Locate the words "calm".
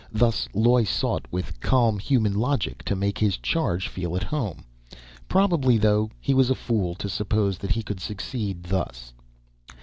1.59-1.99